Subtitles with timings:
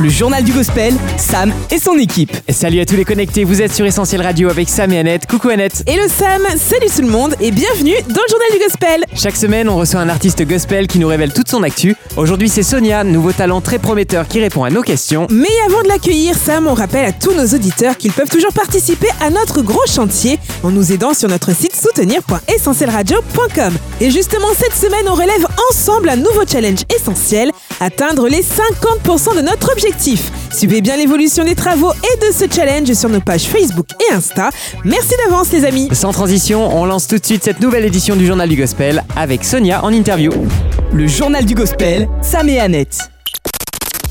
[0.00, 2.30] Le journal du gospel, Sam et son équipe.
[2.50, 5.26] Salut à tous les connectés, vous êtes sur Essentiel Radio avec Sam et Annette.
[5.26, 5.82] Coucou Annette.
[5.88, 9.04] Et le Sam, salut tout le monde et bienvenue dans le journal du gospel.
[9.16, 11.96] Chaque semaine, on reçoit un artiste gospel qui nous révèle toute son actu.
[12.16, 15.26] Aujourd'hui, c'est Sonia, nouveau talent très prometteur qui répond à nos questions.
[15.30, 19.08] Mais avant de l'accueillir, Sam, on rappelle à tous nos auditeurs qu'ils peuvent toujours participer
[19.20, 23.74] à notre gros chantier en nous aidant sur notre site soutenir.essentielradio.com.
[24.00, 29.42] Et justement, cette semaine, on relève ensemble un nouveau challenge essentiel, atteindre les 50% de
[29.42, 30.30] notre objectif.
[30.52, 34.50] Suivez bien l'évolution des travaux et de ce challenge sur nos pages Facebook et Insta.
[34.84, 35.88] Merci d'avance les amis.
[35.92, 39.44] Sans transition, on lance tout de suite cette nouvelle édition du journal du gospel avec
[39.44, 40.32] Sonia en interview.
[40.92, 43.10] Le journal du gospel, Sam et Annette.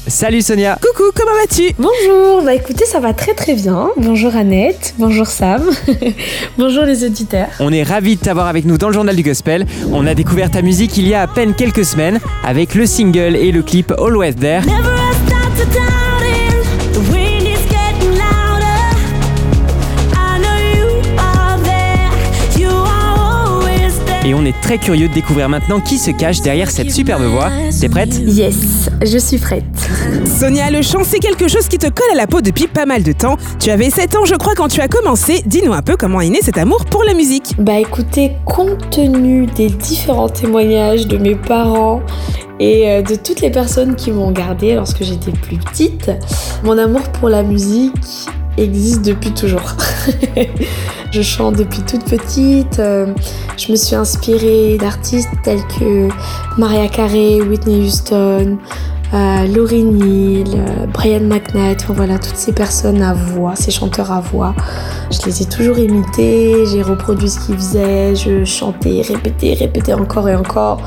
[0.08, 0.80] Salut Sonia.
[0.82, 1.74] Coucou, comment vas-tu?
[1.78, 3.90] Bonjour, bah écoutez, ça va très très bien.
[3.98, 5.70] Bonjour Annette, bonjour Sam,
[6.58, 7.48] bonjour les auditeurs.
[7.60, 9.66] On est ravis de t'avoir avec nous dans le journal du gospel.
[9.92, 13.36] On a découvert ta musique il y a à peine quelques semaines avec le single
[13.36, 14.62] et le clip Always There.
[24.28, 27.50] Et on est très curieux de découvrir maintenant qui se cache derrière cette superbe voix.
[27.80, 28.14] T'es prête?
[28.20, 29.64] Yes, je suis prête.
[30.26, 33.04] Sonia, le chant, c'est quelque chose qui te colle à la peau depuis pas mal
[33.04, 33.38] de temps.
[33.58, 35.44] Tu avais 7 ans, je crois, quand tu as commencé.
[35.46, 37.56] Dis-nous un peu comment est né cet amour pour la musique.
[37.58, 42.02] Bah écoutez, compte tenu des différents témoignages de mes parents
[42.60, 46.12] et euh, de toutes les personnes qui m'ont gardé lorsque j'étais plus petite,
[46.66, 49.76] mon amour pour la musique existe depuis toujours.
[51.12, 52.80] je chante depuis toute petite.
[52.80, 53.14] euh,
[53.58, 56.10] je me suis inspirée d'artistes tels que
[56.58, 58.58] Maria Carey, Whitney Houston,
[59.14, 64.12] euh, Lauryn Hill, euh, Brian McKnight, enfin voilà, toutes ces personnes à voix, ces chanteurs
[64.12, 64.54] à voix.
[65.12, 70.28] Je les ai toujours imités, j'ai reproduit ce qu'ils faisaient, je chantais, répétais, répétais encore
[70.28, 70.82] et encore,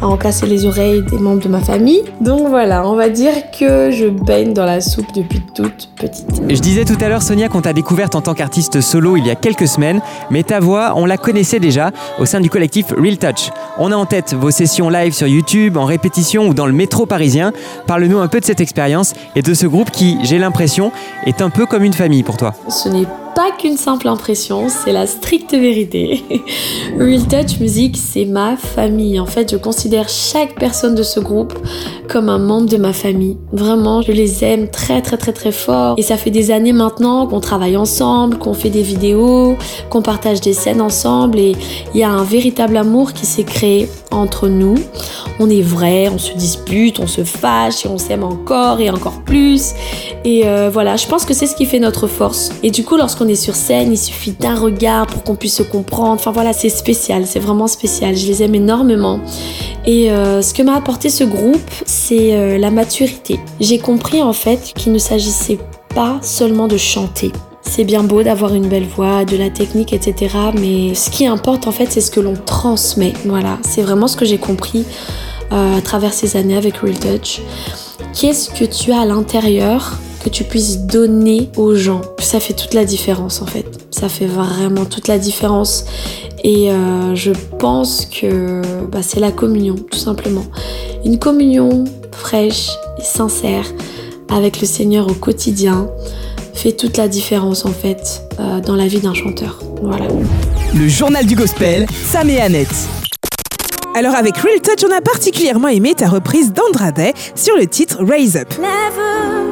[0.00, 2.02] à en casser les oreilles des membres de ma famille.
[2.20, 6.42] Donc voilà, on va dire que je baigne dans la soupe depuis toute petite.
[6.48, 9.30] Je disais tout à l'heure, Sonia, qu'on t'a découverte en tant qu'artiste solo il y
[9.30, 10.00] a quelques semaines,
[10.30, 13.50] mais ta voix, on la connaissait déjà au sein du collectif Real Touch.
[13.78, 17.06] On a en tête vos sessions live sur YouTube, en répétition ou dans le métro
[17.06, 17.52] parisien.
[17.86, 20.92] Parle-nous un peu de cette expérience et de ce groupe qui, j'ai l'impression,
[21.26, 22.54] est un peu comme une famille pour toi.
[23.34, 26.22] Pas qu'une simple impression, c'est la stricte vérité.
[26.98, 29.18] Real Touch Music, c'est ma famille.
[29.18, 31.54] En fait, je considère chaque personne de ce groupe
[32.08, 33.36] comme un membre de ma famille.
[33.52, 35.96] Vraiment, je les aime très très très très fort.
[35.98, 39.56] Et ça fait des années maintenant qu'on travaille ensemble, qu'on fait des vidéos,
[39.90, 41.38] qu'on partage des scènes ensemble.
[41.38, 41.56] Et
[41.94, 44.76] il y a un véritable amour qui s'est créé entre nous.
[45.40, 49.22] On est vrai, on se dispute, on se fâche et on s'aime encore et encore
[49.24, 49.72] plus.
[50.24, 52.50] Et euh, voilà, je pense que c'est ce qui fait notre force.
[52.62, 55.62] Et du coup, lorsqu'on est sur scène, il suffit d'un regard pour qu'on puisse se
[55.62, 56.12] comprendre.
[56.12, 58.16] Enfin voilà, c'est spécial, c'est vraiment spécial.
[58.16, 59.20] Je les aime énormément.
[59.86, 63.38] Et euh, ce que m'a apporté ce groupe, c'est euh, la maturité.
[63.60, 65.58] J'ai compris en fait qu'il ne s'agissait
[65.94, 67.32] pas seulement de chanter.
[67.62, 70.36] C'est bien beau d'avoir une belle voix, de la technique, etc.
[70.54, 73.14] Mais ce qui importe en fait, c'est ce que l'on transmet.
[73.24, 74.84] Voilà, c'est vraiment ce que j'ai compris
[75.52, 77.40] euh, à travers ces années avec Real Touch.
[78.12, 82.74] Qu'est-ce que tu as à l'intérieur que tu puisses donner aux gens Ça fait toute
[82.74, 83.66] la différence en fait.
[83.90, 85.84] Ça fait vraiment toute la différence.
[86.42, 90.44] Et euh, je pense que bah, c'est la communion, tout simplement.
[91.04, 93.66] Une communion fraîche et sincère
[94.30, 95.88] avec le Seigneur au quotidien
[96.54, 99.60] fait toute la différence en fait euh, dans la vie d'un chanteur.
[99.82, 100.06] Voilà.
[100.74, 102.74] Le journal du gospel, Sam et Annette.
[103.94, 108.36] Alors avec Real Touch, on a particulièrement aimé ta reprise d'Andrade sur le titre Raise
[108.36, 108.48] Up.
[108.58, 109.43] Lève-toi,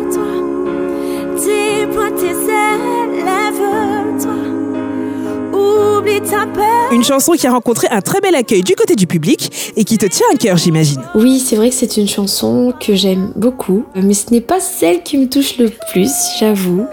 [6.92, 9.96] Une chanson qui a rencontré un très bel accueil du côté du public et qui
[9.96, 11.00] te tient à cœur, j'imagine.
[11.14, 15.02] Oui, c'est vrai que c'est une chanson que j'aime beaucoup, mais ce n'est pas celle
[15.02, 16.84] qui me touche le plus, j'avoue.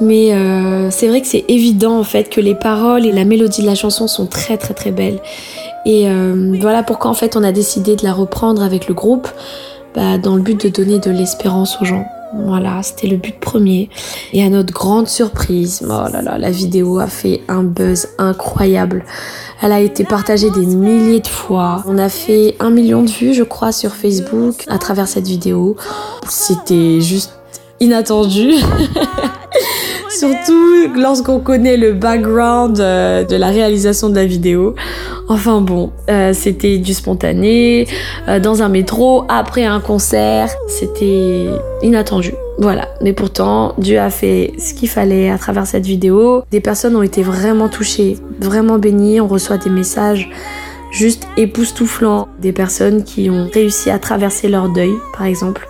[0.00, 3.62] Mais euh, c'est vrai que c'est évident en fait que les paroles et la mélodie
[3.62, 5.18] de la chanson sont très très très belles.
[5.84, 9.28] Et euh, voilà pourquoi en fait on a décidé de la reprendre avec le groupe
[9.94, 12.06] bah, dans le but de donner de l'espérance aux gens.
[12.32, 13.90] Voilà, c'était le but premier.
[14.32, 19.04] Et à notre grande surprise, oh là là, la vidéo a fait un buzz incroyable.
[19.62, 21.82] Elle a été partagée des milliers de fois.
[21.86, 25.76] On a fait un million de vues, je crois, sur Facebook à travers cette vidéo.
[26.28, 27.32] C'était juste
[27.80, 28.52] inattendu.
[30.10, 34.74] Surtout lorsqu'on connaît le background euh, de la réalisation de la vidéo.
[35.28, 37.86] Enfin bon, euh, c'était du spontané,
[38.26, 40.50] euh, dans un métro, après un concert.
[40.66, 41.46] C'était
[41.82, 42.32] inattendu.
[42.58, 42.88] Voilà.
[43.00, 46.42] Mais pourtant, Dieu a fait ce qu'il fallait à travers cette vidéo.
[46.50, 49.20] Des personnes ont été vraiment touchées, vraiment bénies.
[49.20, 50.28] On reçoit des messages
[50.90, 52.26] juste époustouflant.
[52.40, 55.68] Des personnes qui ont réussi à traverser leur deuil, par exemple,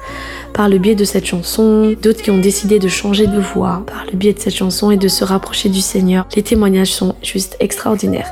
[0.53, 4.05] par le biais de cette chanson, d'autres qui ont décidé de changer de voix par
[4.11, 6.27] le biais de cette chanson et de se rapprocher du Seigneur.
[6.37, 8.29] Les témoignages sont juste extraordinaires.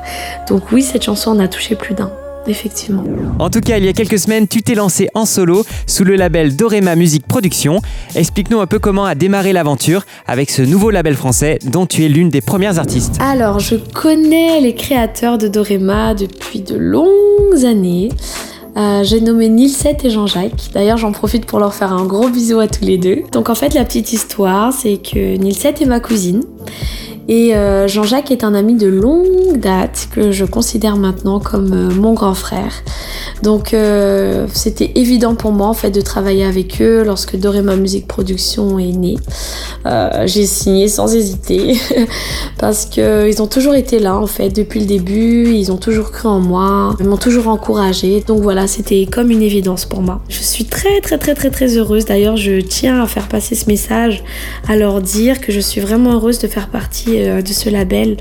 [0.48, 2.10] Donc oui, cette chanson en a touché plus d'un.
[2.46, 3.04] Effectivement.
[3.38, 6.16] En tout cas, il y a quelques semaines, tu t'es lancé en solo sous le
[6.16, 7.82] label Dorema Music Production.
[8.14, 12.08] Explique-nous un peu comment a démarré l'aventure avec ce nouveau label français dont tu es
[12.08, 13.18] l'une des premières artistes.
[13.20, 18.08] Alors, je connais les créateurs de Dorema depuis de longues années.
[18.76, 20.70] Euh, j'ai nommé Nilsette et Jean-Jacques.
[20.72, 23.22] D'ailleurs, j'en profite pour leur faire un gros bisou à tous les deux.
[23.32, 26.42] Donc, en fait, la petite histoire, c'est que Nilsette est ma cousine.
[27.28, 31.94] Et euh, Jean-Jacques est un ami de longue date que je considère maintenant comme euh,
[31.94, 32.72] mon grand frère.
[33.42, 38.06] Donc euh, c'était évident pour moi en fait de travailler avec eux lorsque Dorema Musique
[38.06, 39.16] Production est né.
[40.26, 41.78] J'ai signé sans hésiter
[42.58, 45.54] parce qu'ils ont toujours été là en fait depuis le début.
[45.54, 48.22] Ils ont toujours cru en moi, ils m'ont toujours encouragé.
[48.26, 50.20] Donc voilà, c'était comme une évidence pour moi.
[50.28, 52.04] Je suis très très très très très heureuse.
[52.04, 54.22] D'ailleurs, je tiens à faire passer ce message,
[54.68, 58.16] à leur dire que je suis vraiment heureuse de faire partie euh, de ce label.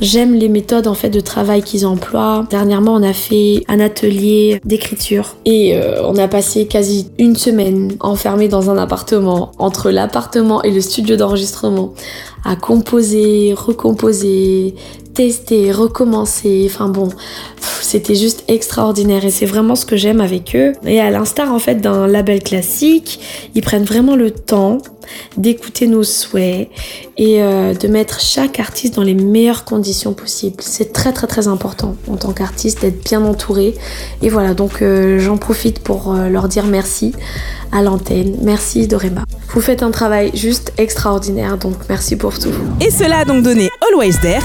[0.00, 2.46] J'aime les méthodes en fait de travail qu'ils emploient.
[2.50, 5.36] Dernièrement, on a fait un atelier d'écriture.
[5.44, 10.70] Et euh, on a passé quasi une semaine enfermé dans un appartement entre l'appartement et
[10.70, 11.94] le studio d'enregistrement
[12.44, 14.74] à composer, recomposer,
[15.14, 16.64] tester, recommencer.
[16.66, 17.08] Enfin bon,
[17.80, 20.72] c'était juste extraordinaire et c'est vraiment ce que j'aime avec eux.
[20.84, 23.20] Et à l'instar en fait d'un label classique,
[23.54, 24.78] ils prennent vraiment le temps
[25.36, 26.70] d'écouter nos souhaits
[27.16, 30.56] et euh, de mettre chaque artiste dans les meilleures conditions possibles.
[30.60, 33.74] C'est très très très important en tant qu'artiste d'être bien entouré.
[34.22, 37.12] Et voilà, donc euh, j'en profite pour euh, leur dire merci
[37.74, 38.36] à l'antenne.
[38.42, 39.24] Merci Dorema.
[39.48, 42.52] Vous faites un travail juste extraordinaire, donc merci pour tout.
[42.80, 44.40] Et cela a donc donné Always There.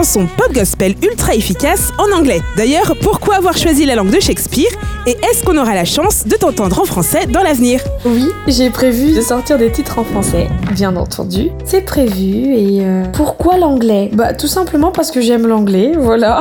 [0.00, 2.40] Une chanson pop gospel ultra efficace en anglais.
[2.56, 4.70] D'ailleurs, pourquoi avoir choisi la langue de Shakespeare
[5.06, 7.82] Et est-ce qu'on aura la chance de t'entendre en français dans l'avenir?
[8.06, 11.50] Oui, j'ai prévu de sortir des titres en français, bien entendu.
[11.66, 14.08] C'est prévu et euh, pourquoi l'anglais?
[14.14, 16.40] Bah tout simplement parce que j'aime l'anglais, voilà.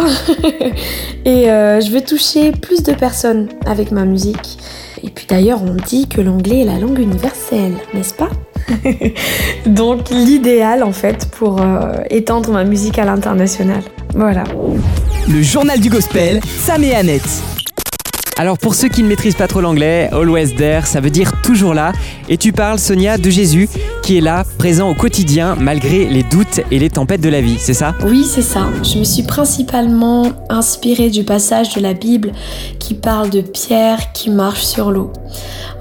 [1.26, 4.58] et euh, je veux toucher plus de personnes avec ma musique.
[5.04, 8.30] Et puis d'ailleurs, on dit que l'anglais est la langue universelle, n'est-ce pas?
[9.66, 13.81] Donc l'idéal en fait pour euh, étendre ma musique à l'international.
[14.13, 14.44] Voilà.
[15.27, 17.59] Le journal du gospel, Sam et Annette.
[18.40, 21.74] Alors pour ceux qui ne maîtrisent pas trop l'anglais, always there, ça veut dire toujours
[21.74, 21.92] là.
[22.30, 23.68] Et tu parles, Sonia, de Jésus
[24.02, 27.58] qui est là, présent au quotidien, malgré les doutes et les tempêtes de la vie,
[27.60, 27.94] c'est ça?
[28.06, 28.70] Oui, c'est ça.
[28.82, 32.32] Je me suis principalement inspirée du passage de la Bible
[32.80, 35.12] qui parle de Pierre qui marche sur l'eau.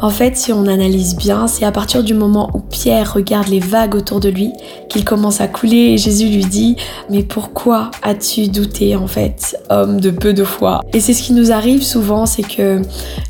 [0.01, 3.61] En fait, si on analyse bien, c'est à partir du moment où Pierre regarde les
[3.61, 4.53] vagues autour de lui
[4.89, 6.77] qu'il commence à couler et Jésus lui dit
[7.09, 10.83] Mais pourquoi as-tu douté en fait, homme de peu de foi?
[10.93, 12.83] Et c'est ce qui nous arrive souvent, c'est que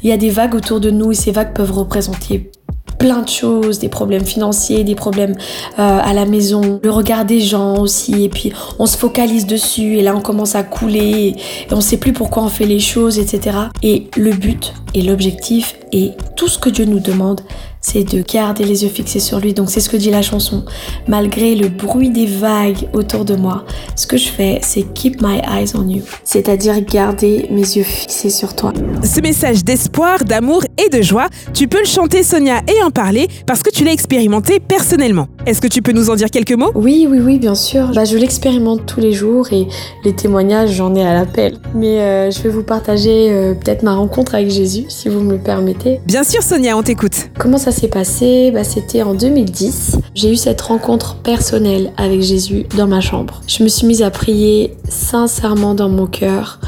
[0.02, 2.50] il y a des vagues autour de nous et ces vagues peuvent représenter
[2.98, 5.36] plein de choses, des problèmes financiers, des problèmes
[5.78, 9.98] euh, à la maison, le regard des gens aussi, et puis on se focalise dessus,
[9.98, 11.36] et là on commence à couler,
[11.70, 13.56] et on sait plus pourquoi on fait les choses, etc.
[13.82, 17.40] Et le but et l'objectif et tout ce que Dieu nous demande,
[17.88, 19.54] c'est de garder les yeux fixés sur lui.
[19.54, 20.64] Donc c'est ce que dit la chanson.
[21.06, 23.64] Malgré le bruit des vagues autour de moi,
[23.96, 26.02] ce que je fais, c'est keep my eyes on you.
[26.22, 28.74] C'est-à-dire garder mes yeux fixés sur toi.
[29.02, 33.26] Ce message d'espoir, d'amour et de joie, tu peux le chanter Sonia et en parler
[33.46, 35.28] parce que tu l'as expérimenté personnellement.
[35.48, 36.72] Est-ce que tu peux nous en dire quelques mots?
[36.74, 37.90] Oui, oui, oui, bien sûr.
[37.94, 39.66] Bah, je l'expérimente tous les jours et
[40.04, 41.56] les témoignages, j'en ai à l'appel.
[41.74, 45.32] Mais euh, je vais vous partager euh, peut-être ma rencontre avec Jésus, si vous me
[45.32, 46.00] le permettez.
[46.04, 47.30] Bien sûr Sonia, on t'écoute.
[47.38, 48.50] Comment ça s'est passé?
[48.52, 49.96] Bah, C'était en 2010.
[50.14, 53.40] J'ai eu cette rencontre personnelle avec Jésus dans ma chambre.
[53.46, 56.60] Je me suis mise à prier sincèrement dans mon cœur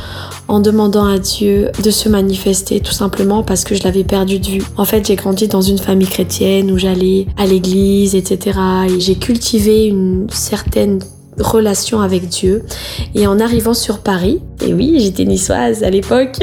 [0.50, 4.46] en demandant à Dieu de se manifester tout simplement parce que je l'avais perdu de
[4.46, 4.62] vue.
[4.76, 8.58] En fait, j'ai grandi dans une famille chrétienne où j'allais à l'église, etc.
[8.88, 10.98] Et j'ai cultivé une certaine
[11.40, 12.62] relation avec Dieu.
[13.14, 16.36] Et en arrivant sur Paris, et oui, j'étais niçoise à l'époque,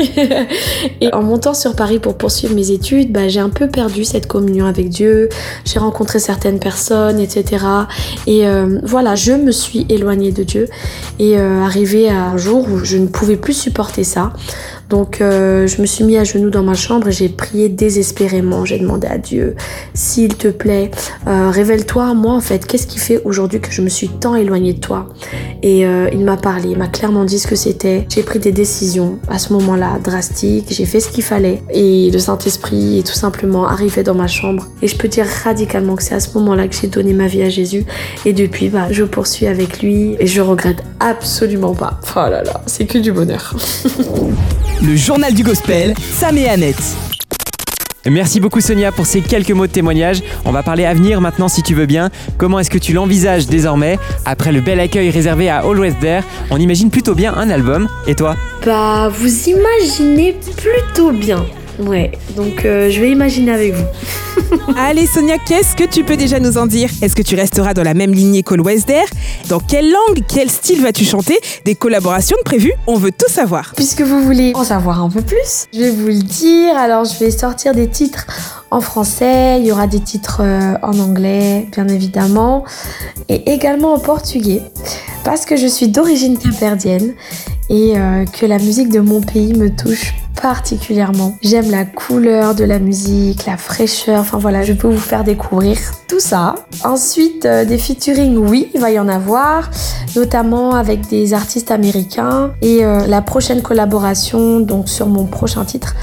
[1.02, 4.28] et en montant sur Paris pour poursuivre mes études, bah, j'ai un peu perdu cette
[4.28, 5.30] communion avec Dieu,
[5.66, 7.66] j'ai rencontré certaines personnes, etc.
[8.26, 10.68] Et euh, voilà, je me suis éloignée de Dieu
[11.20, 14.34] et euh, arrivé à un jour où je ne pouvais plus supporter ça.
[14.90, 18.66] Donc euh, je me suis mis à genoux dans ma chambre et j'ai prié désespérément.
[18.66, 19.56] J'ai demandé à Dieu,
[19.94, 20.92] s'il te plaît,
[21.28, 22.66] euh, révèle-toi moi en fait.
[22.66, 25.10] Qu'est-ce qui fait aujourd'hui que je me suis tant éloignée de toi?
[25.62, 28.06] Et euh, il m'a parlé, il m'a clairement dit ce que c'était.
[28.10, 30.68] J'ai pris des décisions à ce moment-là drastiques.
[30.70, 34.68] J'ai fait ce qu'il fallait et le Saint-Esprit est tout simplement arrivé dans ma chambre.
[34.82, 37.44] Et je peux dire radicalement que c'est à ce moment-là que j'ai donné ma vie
[37.44, 37.86] à Jésus.
[38.26, 42.00] Et depuis, bah, je poursuis avec lui et je regrette absolument pas.
[42.16, 43.56] Oh là là, c'est que du bonheur.
[44.82, 46.82] Le journal du gospel, Sam et Annette.
[48.06, 50.22] Merci beaucoup Sonia pour ces quelques mots de témoignage.
[50.46, 52.10] On va parler avenir maintenant si tu veux bien.
[52.38, 56.58] Comment est-ce que tu l'envisages désormais Après le bel accueil réservé à Always There, on
[56.58, 57.90] imagine plutôt bien un album.
[58.08, 58.36] Et toi?
[58.66, 61.46] Bah, vous imaginez plutôt bien.
[61.80, 63.86] Ouais, donc euh, je vais imaginer avec vous.
[64.78, 66.90] Allez Sonia, qu'est-ce que tu peux déjà nous en dire?
[67.02, 69.06] Est-ce que tu resteras dans la même lignée qu'Always There
[69.50, 71.38] Dans quelle langue, quel style vas-tu chanter?
[71.66, 73.74] Des collaborations de prévues On veut tout savoir.
[73.76, 76.76] Puisque vous voulez en savoir un peu plus, je vais vous le dire.
[76.78, 78.26] Alors, je vais sortir des titres
[78.70, 82.66] en français, il y aura des titres euh, en anglais, bien évidemment,
[83.30, 84.62] et également en portugais,
[85.24, 87.14] parce que je suis d'origine capverdienne
[87.70, 91.36] et euh, que la musique de mon pays me touche particulièrement.
[91.42, 95.78] J'aime la couleur de la musique, la fraîcheur, enfin voilà, je peux vous faire découvrir
[96.08, 96.56] tout ça.
[96.84, 99.70] Ensuite, euh, des featuring, oui, il va y en avoir,
[100.16, 102.52] notamment avec des artistes américains.
[102.62, 105.96] Et la prochaine collaboration, donc sur mon prochain titre,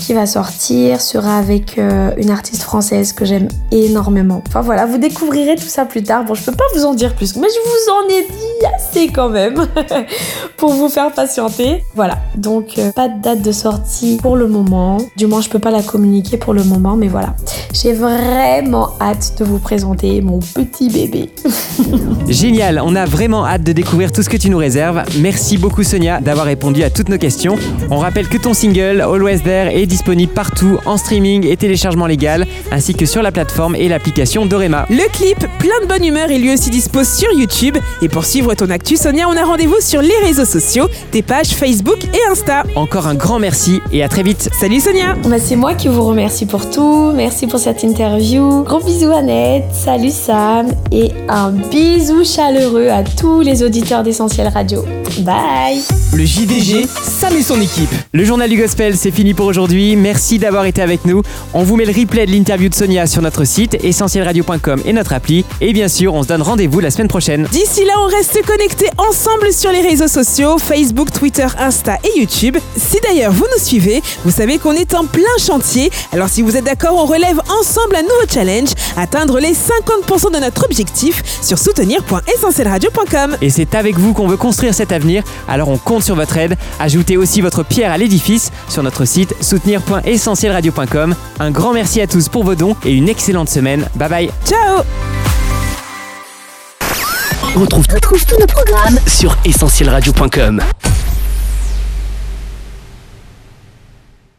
[0.00, 4.42] qui va sortir sera avec euh, une artiste française que j'aime énormément.
[4.48, 6.24] Enfin voilà, vous découvrirez tout ça plus tard.
[6.24, 9.08] Bon, je peux pas vous en dire plus, mais je vous en ai dit assez
[9.08, 9.66] quand même
[10.56, 11.84] pour vous faire patienter.
[11.94, 14.96] Voilà, donc euh, pas de date de sortie pour le moment.
[15.16, 17.36] Du moins, je peux pas la communiquer pour le moment, mais voilà.
[17.72, 21.30] J'ai vraiment hâte de vous présenter mon petit bébé.
[22.28, 25.02] Génial, on a vraiment hâte de découvrir tout ce que tu nous réserves.
[25.18, 27.56] Merci beaucoup Sonia d'avoir répondu à toutes nos questions.
[27.90, 32.46] On rappelle que ton single Always There est disponible partout en streaming et téléchargement légal,
[32.72, 34.86] ainsi que sur la plateforme et l'application Dorema.
[34.88, 37.76] Le clip, plein de bonne humeur, est lui aussi dispo sur YouTube.
[38.00, 41.48] Et pour suivre ton actu, Sonia, on a rendez-vous sur les réseaux sociaux, tes pages
[41.48, 42.62] Facebook et Insta.
[42.76, 44.48] Encore un grand merci et à très vite.
[44.58, 47.12] Salut Sonia Bah, c'est moi qui vous remercie pour tout.
[47.14, 48.62] Merci pour cette interview.
[48.62, 49.64] Gros bisous Annette.
[49.72, 50.68] Salut Sam.
[50.92, 54.84] Et un bisou chaleureux à tous les auditeurs d'Essentiel Radio.
[55.20, 55.80] Bye
[56.14, 57.90] Le JDG, Sam et son équipe.
[58.12, 59.79] Le journal du gospel, c'est fini pour aujourd'hui.
[59.80, 61.22] Merci d'avoir été avec nous.
[61.54, 65.14] On vous met le replay de l'interview de Sonia sur notre site essentielradio.com et notre
[65.14, 65.44] appli.
[65.60, 67.48] Et bien sûr, on se donne rendez-vous la semaine prochaine.
[67.50, 72.58] D'ici là, on reste connectés ensemble sur les réseaux sociaux, Facebook, Twitter, Insta et YouTube.
[72.76, 75.90] Si d'ailleurs vous nous suivez, vous savez qu'on est en plein chantier.
[76.12, 78.68] Alors si vous êtes d'accord, on relève ensemble un nouveau challenge,
[78.98, 83.38] atteindre les 50% de notre objectif sur soutenir.essentielradio.com.
[83.40, 86.56] Et c'est avec vous qu'on veut construire cet avenir, alors on compte sur votre aide.
[86.78, 89.34] Ajoutez aussi votre pierre à l'édifice sur notre site
[89.78, 91.14] soutenir.essentielradio.com.
[91.38, 93.86] Un grand merci à tous pour vos dons et une excellente semaine.
[93.94, 94.30] Bye bye.
[94.46, 94.82] Ciao
[97.54, 100.62] Retrouve, retrouve tous nos programmes sur essentielradio.com.